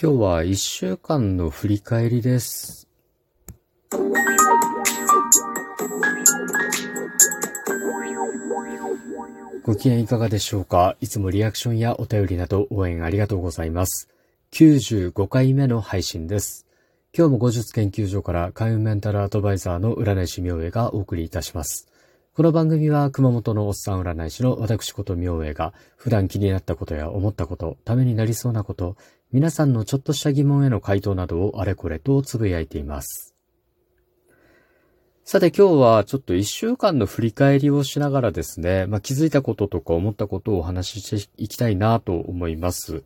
[0.00, 2.86] 今日は一週間の振り返りです。
[9.64, 10.96] ご機嫌いかがでしょうか？
[11.00, 14.08] いつもリアクションやお便りなど応援ありがとうございます。
[14.52, 16.64] 95回目の配信です。
[17.12, 21.88] 今日も後日研究所から開運メンタルアドバイザーの占い師明恵がお送りいたします。
[22.34, 28.94] この番組は熊本のおっさん占い師の私こと明恵が普段気になったことや思ったこと、ためになりそうなこと、
[29.30, 33.34] 皆さんのちょっとした疑問への回答などをあれこれとつぶやいています。
[35.22, 43.02] さて今日はちょっと一週間の振り返りをしながらですね、まあ、気づいたこととか思ったことをお話ししていきたいなと思います。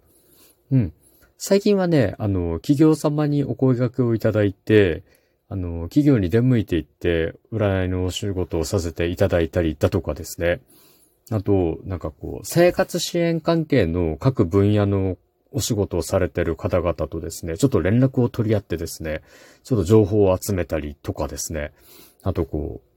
[0.70, 0.92] うん。
[1.38, 5.02] 最近はね、あの、企業様にお声掛けをいただいて、
[5.48, 10.60] あの、企業に出向いていって、占いのお仕事をさせていただいたりだとかですね。
[11.32, 15.18] あと、なんかこう、生活支援関係の各分野の
[15.52, 19.22] お仕事をされてる方々とですね、ちょっと連絡を取り合ってですね、
[19.64, 21.72] ちょっと情報を集めたりとかですね、
[22.22, 22.92] あとこう、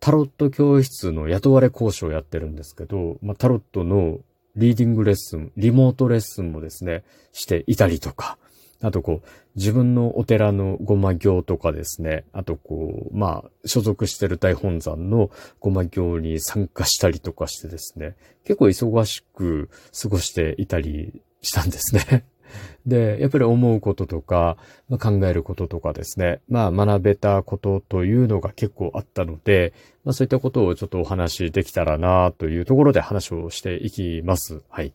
[0.00, 4.18] タロット教室の雇われ講師をやってるんですけど、まあ、タロットの
[4.54, 8.38] リーディングレッスン、リモートレッスンもですね、していたりとか、
[8.82, 22.24] あとこう、自分のお寺の護摩行とかですね、あとこう、まあ、所属してる大本山のごま行に参加したりとかしてですね、結構忙しく過ごしていたりしたんですね。
[22.86, 24.56] で、やっぱり思うこととか、
[24.88, 29.72] まあ、考えることとかですね、まあ学べたことというのが結構あったので、
[30.04, 34.62] まあそういったことをちょっとお話できたらなというところで話をしていきます。
[34.68, 34.92] はい。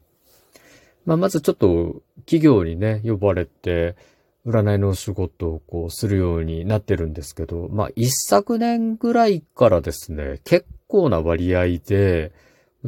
[1.06, 3.96] まあ、まずちょっと企業にね、呼ばれて、
[4.46, 12.32] 占いの仕事をこうするようになってるんですけど、まあ、一昨年ぐらいからですね、結構な割合で、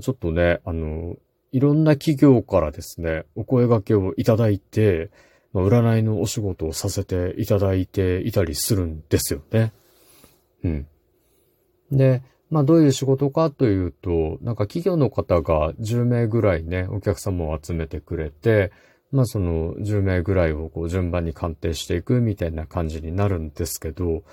[0.02, 1.16] ちょっとね、あの、
[1.54, 5.12] いろんな企業からですね、お声掛けをいただいて、
[5.54, 9.72] まあ、占いのお仕事をさせていただいていたりするんですよね。
[10.64, 10.88] うん。
[11.92, 18.72] で、まあどういう仕事かというと、なんか企業の方が10名ぐらいね、お客様を集めてくれて、
[19.12, 24.24] まあその10名ぐらいをこう順番に鑑定していくみたいな感じになるんですけど、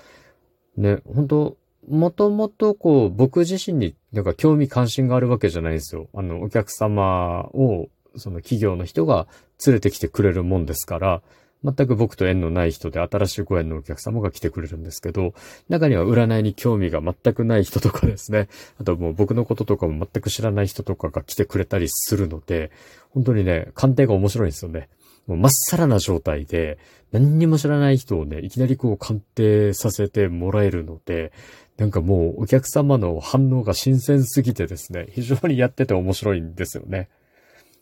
[0.75, 1.57] ね、本当
[1.87, 6.07] もともとこう僕自身になんか興味関心があるわけじゃないんですよ。
[6.13, 9.27] あのお客様をその企業の人が
[9.65, 11.21] 連れてきてくれるもんですから、
[11.63, 15.33] 全く僕と縁のない人で新しいご縁のお客様が来てくれるんですけど、
[15.69, 18.47] 中には占いに興味が全くない人とかですね、
[18.79, 22.71] あともう僕のこととかも全く知らない人とかが来てくれたりするので、
[23.11, 24.89] 本当にね、鑑定が面白いんですよね。
[25.31, 26.77] もうまっさらな状態で、
[27.11, 31.31] 何にも知らない人をね、いきなりこう鑑定させてもらえるので、
[31.77, 37.09] なんかもうお客様の反応が新鮮すぎてですね、非常にやってて面白いんですよね。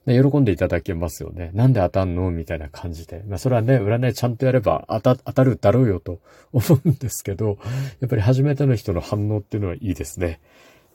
[0.05, 1.51] 喜んでいただけますよね。
[1.53, 3.23] なんで当たんのみたいな感じで。
[3.27, 6.19] まあそれはね、占いちゃんとやれば当た、当たるだろうよと
[6.53, 7.57] 思うんですけど、
[7.99, 10.39] やっぱり初めての人の反応っていうのはいいですね。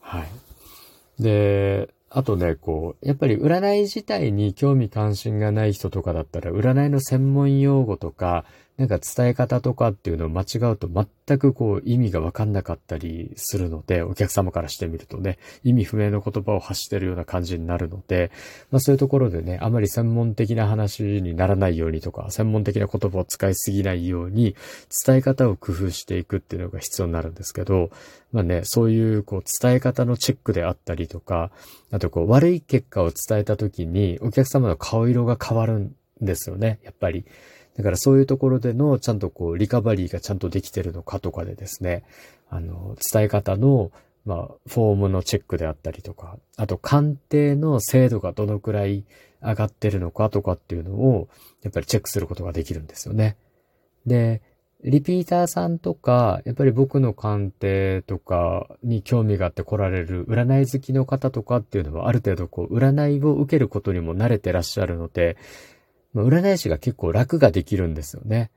[0.01, 1.23] はい。
[1.23, 8.45] で、あとね、こう、やっぱり占い自体に興味関心がない人とかだったら、占いの専門用語とか、
[8.77, 18.33] なんか伝え方とかっていうのを間違うと全くこう意味がわかんなかったりするので、お客様からしてみるとね、意味不明の言葉を発してるような感じになるので、
[18.73, 24.57] まあそういうところでね、あまり専門的な話にならないようにとか、専門的な言葉を使いすぎないように、
[25.07, 27.91] 伝え方を工夫していくっていうのが必要になるんですけど、
[28.33, 31.53] まあね、そういうこう伝え方のチェックであったりとか、
[31.93, 37.25] あとこう悪い結果を伝えた時にお客様の顔色が変わるんですよね、やっぱり。
[37.77, 42.05] だからそういうところでのちゃんとこうリカバリーがちゃんとできてるのかとかでですね、
[42.49, 43.91] あの、伝え方の
[44.25, 49.05] まあ、フォームのチェックであったりとか、あと鑑定の精度がどのくらい
[49.43, 51.29] 上がってるのかとかっていうのを、
[51.63, 53.37] やっぱりチェックすることができるんですよね。
[54.07, 54.41] で、
[54.83, 65.37] リピーターさんとか、やっぱり僕の鑑定とかに興味があって来られる占い好きの方とかっていうのはある程度こう占いを受けることにも慣れてらっしゃるので、
[66.23, 68.51] 占い師が結構楽ができるんですよね。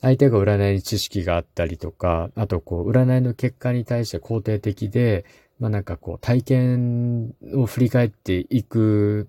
[0.00, 5.24] 相手が占いに知識があったりとか、あとこう、占いの結果に対して肯定的で、
[5.58, 9.28] まあなんかこう、体験を振り返っていく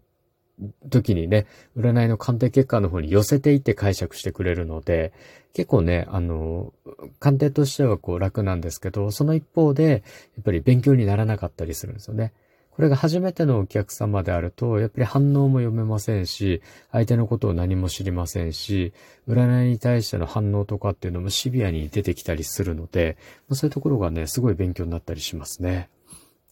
[0.90, 1.46] 時にね、
[1.78, 5.14] 占いの鑑定結果の方に寄せていって解釈してくれるので、
[5.54, 6.74] 結構ね、あの、
[7.20, 10.04] 鑑定としてはこう楽なんですけど、その一方で、
[10.36, 12.34] やっぱり勉強にならなかったりするんですよね。
[12.78, 18.94] これが初めてのお客様であると、やっぱり反応も読めませんし、相手のことを何も知りませんし、
[19.28, 23.18] 占いに対しての反応とかっていうのもシビアに出てきたりするので、
[23.52, 25.90] そういうところがね、すごい勉強になったりしますね。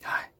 [0.01, 0.31] はい。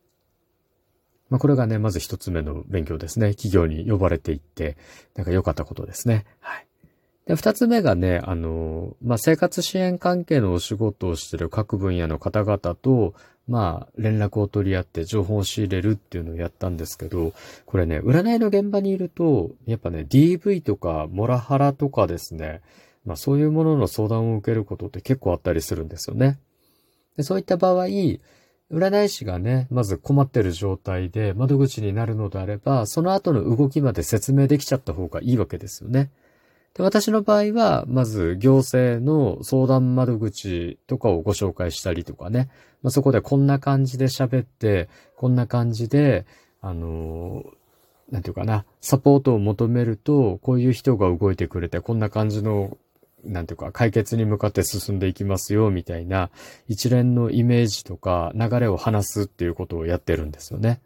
[1.29, 3.35] まあ、これがね、まず一つ目の勉強ですね。
[3.35, 4.77] 企業に呼ばれていって、
[5.13, 6.25] なんか良かったことですね。
[6.39, 6.65] はい。
[7.25, 13.13] で、二つ目がね、あの、まあ、生活支援関係のお仕事をしている各分野の方々と、
[13.48, 17.33] まあ、連絡を取り合って情報を仕入れるっていうのをやったんですけど、
[17.66, 22.62] これね、占いの現場にいると、やっぱね、DV とか、モラハラとかですね、
[23.06, 26.39] まあそういうものの相談を受けることって結構あったりするんですよね。
[27.18, 27.86] でそういった場合、
[28.72, 36.10] 占い師がね、まず困ってる状態で窓口になるのであれば、その後の動きまで説明できちゃった方がいいわけですよね。
[36.75, 42.50] で私の場合は、まず行政の相談窓口とかをご紹介したりとかね、
[42.83, 46.25] まあ、そこでこんな感じで喋って、こんな感じで、
[46.62, 47.44] あの
[48.12, 52.77] なんていうかな、サポートを求めると、こういう人が動いてくれて、こんな感じの、
[53.24, 56.30] なんていうか、解決に向かって進んでいきますよ、みたいな、
[56.68, 60.81] 一連のイメージとか流れを話すっていうことをやってるんですよね。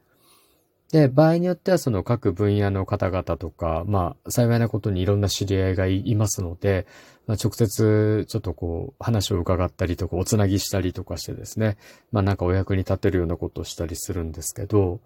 [0.92, 6.88] で、場合によってはその各分野の方々とか、まあ、幸いなことにいろんな知り合いがいますので、
[7.28, 11.78] まあ、直接ちょっとこう、話を伺ったりとか、おつなぎしたりとかしてですね、
[12.12, 15.00] まあなんかお役に立てるようなことをしたりするんですけど、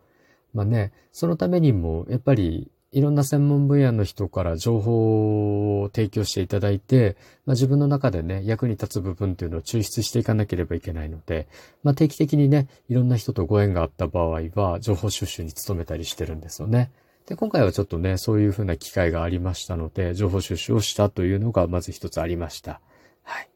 [0.53, 11.47] まあね、そのためにも、やっぱりいろんな専門分野の人から情報を提供していただいて、まあ、自分の中でね、役に立つ部分っていうのを抽出していかなければいけないので、
[11.81, 16.91] まあ、定期的にね、いろんな人とご縁があった場合は、情報収集に努めたりしてるんですよね。
[17.25, 22.79] で、今回はちょっとね、そういうふうな機会がありましたので、情報収集をしたというのがまず一つありました。
[23.23, 23.49] はい。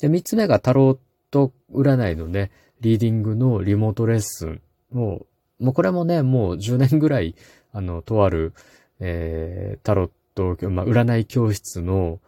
[0.00, 0.98] で、三つ目がタロッ
[1.30, 4.60] ト占いのね、リーディングのリモートレッスン
[4.94, 5.26] を、
[5.60, 7.34] もうこれもね、もう10年ぐらい
[7.74, 8.54] あの、とある、
[9.00, 12.20] えー、タロット、まあ、占い教室の、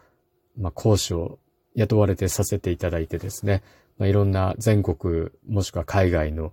[0.59, 1.39] まあ、講師を
[1.77, 3.63] 雇われてさせていただいてですね、
[3.97, 6.53] まあ、いろんな全国、もしくは海外の、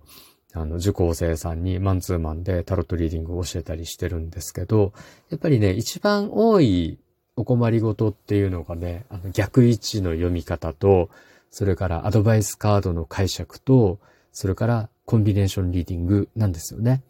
[0.52, 4.92] あの、受講生さんにマンツーマンでタロットリーディングを教えたりしてるんですけど、
[5.28, 6.98] やっぱりね、一番多い
[7.34, 11.10] お困りごとっていうのがね、あの逆位置の読み方と、
[11.50, 13.98] それからアドバイスカードの解釈と、
[14.30, 17.02] それからコンビネーションリーディングなんですよね。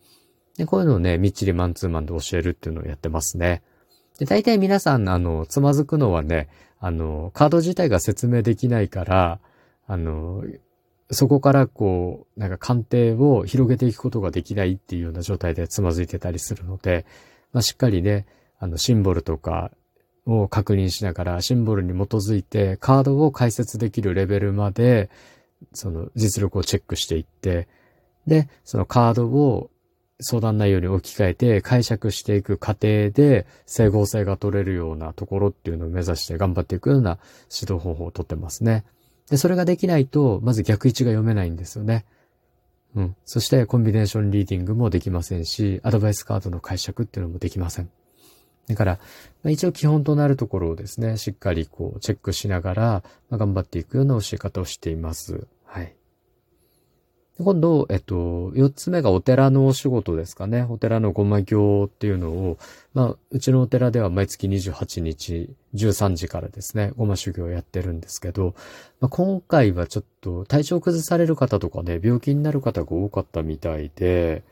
[0.56, 3.62] で、こういうのをね、みっちりマンツーマンで教えるっていうのをやってますね。
[4.19, 6.49] で、大体皆さん、あの、つまずくのはね、
[6.79, 9.41] あの、カード自体が説明できないから、
[9.87, 10.44] あの、
[11.11, 17.05] そこからこう、なんか鑑定を広げていくことができないっていうような状態でつまずいてたりするので、
[17.52, 18.26] まあ、しっかりね、
[18.58, 19.70] あの、シンボルとか
[20.26, 25.11] を確認しながら、シンボルに基づいてカードを解説できるレベルまで、
[25.73, 27.69] その実力をチェックしていって、
[28.26, 29.71] で、そのカードを
[30.21, 37.19] 相談内容に置き換えて解釈していく過程で整合性が取れるようなところっていうのを目指して頑張っていくような
[37.53, 38.85] 指導方法をとってますね。
[39.31, 42.05] で、それができないと、まず逆位置が読めないんですよね。
[42.94, 43.17] うん。
[43.25, 47.91] そしてコンビネーションリーディングもできませんし、アドバイスカードの解釈っていうのもできません。
[48.69, 48.99] だから、
[49.43, 52.82] まあ、一応基本となるところをですね、しっかりこうチェックしながら、
[53.29, 55.47] まあ、頑張っていくような教え方をしています。
[55.65, 55.94] はい。
[57.41, 60.65] 今度、えっと、四つ目がお寺のお仕事ですかね。
[60.69, 62.59] お寺のごま行っていうのを、
[62.93, 68.55] まあ、うちのお寺では毎月28日、13時からですね、ごま修行をやってるんですけど、
[69.01, 74.45] まあ、今回はちょっと体調崩される方とかね、病気になる方が多かったみたいで、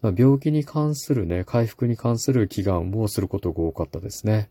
[0.00, 4.48] まあ、病気に関するね、回復に関する祈願をすることが多かったですね。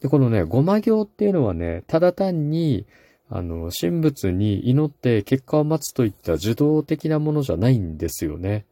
[0.00, 2.86] で、このね、ごま行っていうのはね、ただ単に、
[3.30, 8.66] あの、神仏に祈って結果を待つといった受動的なものじゃないんですよね。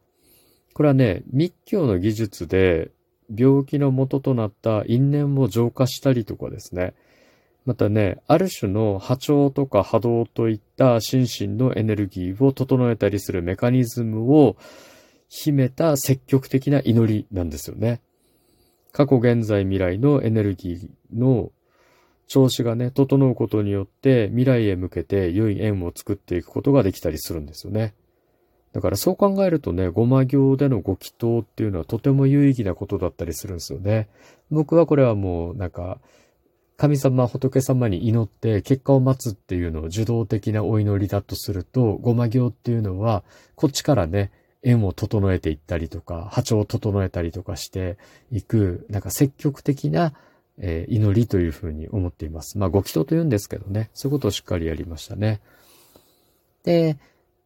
[0.73, 2.91] これはね、密教の技術で
[3.35, 6.93] 病気の元となった因縁を浄化したりとかですね。
[7.65, 14.57] またね、ある種の波長とか波動といった心身のエネルギーを整えたりするメカニズムを
[15.29, 18.01] 秘めた積極的な祈りなんですよね。
[18.91, 21.51] 過去、現在、未来のエネルギーの
[22.29, 27.95] 調子がね、整うことによって未来へ向けて良い縁を作っていくことができたりするんですよね。
[28.71, 34.09] だからそう考えるとね、ごま行でのご祈祷っていうのはとても有意義なことだったりするんですよね。
[34.51, 35.99] 僕はこれはもうなんか、
[36.77, 43.23] 神様、仏様に祈って結果を待つっていうのを受動的なお祈りだとすると、ごま行っていうのは、
[43.55, 44.31] こっちからね、
[44.61, 47.97] 縁を整えていったりとか、波長を整えたりとかして
[48.31, 50.13] いく、なんか積極的な
[50.59, 52.57] えー、祈りというふうに思っています。
[52.57, 55.41] まあ、ご祈祷と言うんですけどね、そういうことをしっかりやりましたね。
[56.63, 56.97] で、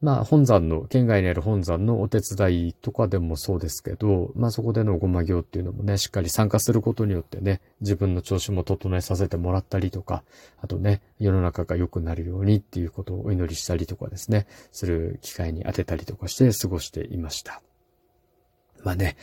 [0.04, 10.24] まあ、本山の、県外にある本山のお手伝いとかでもそうですけど、まあ、そこでのごま行っていうのもね、しっかり参加することによってね、自分の調子も整えさせてもらったりとか、
[10.60, 17.62] あとね、世の中が良くなるようにっていうことをお祈りしたりとかですね、する機会に当てたりとかして過ごしていました。
[18.84, 19.16] まあね、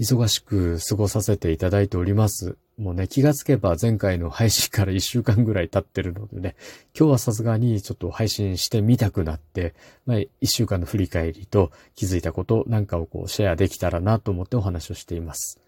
[0.00, 2.56] 忙しく過ごさせていただいております。
[2.76, 6.56] もうね、気がつけば前回の配信から1週間ぐらい経ってるのでね、
[6.98, 9.74] 今日はさすがにちょっと配信してみたくなって、
[10.06, 15.60] まあ1週間の振り返りと気づいたことなんかをこうシェアできたらなと思ってお話をしています。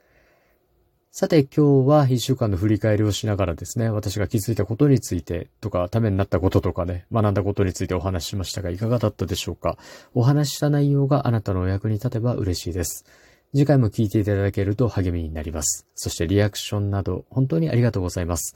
[1.13, 9.79] さて今日は1週間の振り返りをしながらですね、私が気づいたことについてとか、ためになったこととかね、学んだことについてお話ししましたが、いかがだったでしょうか？
[10.13, 13.07] お話しした内容があなたのお役に立てば嬉しいです。
[13.57, 15.87] 次回も聞いていただけると励みになります。
[15.95, 18.55] そしてリアクションなど本当にありがとうございます。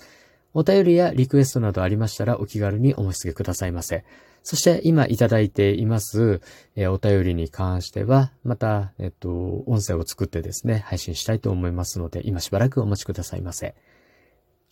[0.53, 4.05] お便りやリクエストなどありましたらお気軽にお申し付けくださいませ。
[4.43, 6.43] そして今いただいています、
[6.77, 9.31] え、お便りに関しては、また、えっと、
[9.67, 13.75] 音声を作ってですね、配信したいと思いますので、今しばらくお待ちくださいませ。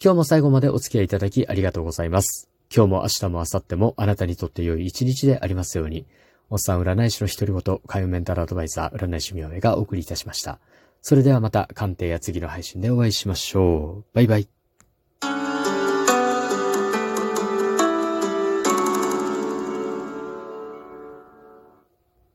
[0.03, 2.51] 今日も最後までお付き合いいただきありがとうございます。
[2.75, 6.07] 今日も明日も明後日もあなたにとって良い一日でありますように。
[6.51, 10.61] おっさん占い師の独り言、海運メンタルアドバイザー、占い師みおえがお送りいたしました。
[11.03, 14.15] それではまた鑑定や次の配信でお会いしましょう。
[14.15, 14.58] バイバイ。